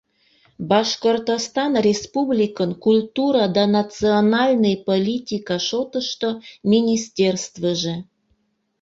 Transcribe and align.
Башкортостан 0.69 1.71
Республикын 1.87 2.71
Культура 2.87 3.43
да 3.57 3.63
национальный 3.77 4.75
политика 4.89 5.55
шотышто 5.69 6.29
министерствыже 6.71 7.95